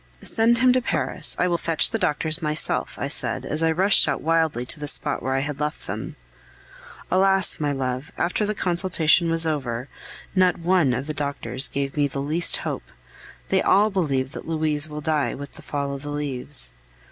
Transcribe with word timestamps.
"Send 0.23 0.57
him 0.57 0.73
to 0.73 0.81
Paris; 0.81 1.35
I 1.37 1.47
will 1.47 1.59
fetch 1.59 1.91
the 1.91 1.99
doctors 1.99 2.41
myself," 2.41 2.97
I 2.97 3.07
said, 3.07 3.45
as 3.45 3.61
I 3.61 3.69
rushed 3.69 4.07
out 4.07 4.19
wildly 4.23 4.65
to 4.65 4.79
the 4.79 4.87
spot 4.87 5.21
where 5.21 5.35
I 5.35 5.41
had 5.41 5.59
left 5.59 5.85
them. 5.85 6.15
Alas! 7.11 7.59
my 7.59 7.71
love, 7.71 8.11
after 8.17 8.43
the 8.43 8.55
consultation 8.55 9.29
was 9.29 9.45
over, 9.45 9.89
not 10.33 10.57
one 10.57 10.95
of 10.95 11.05
the 11.05 11.13
doctors 11.13 11.67
gave 11.67 11.95
me 11.95 12.07
the 12.07 12.19
least 12.19 12.57
hope; 12.57 12.91
they 13.49 13.61
all 13.61 13.91
believe 13.91 14.31
that 14.31 14.47
Louise 14.47 14.89
will 14.89 15.01
die 15.01 15.35
with 15.35 15.51
the 15.51 15.61
fall 15.61 15.93
of 15.93 16.01
the 16.01 16.09
leaves. 16.09 16.73